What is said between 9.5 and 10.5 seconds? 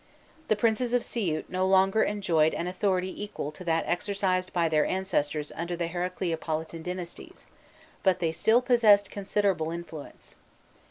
influence.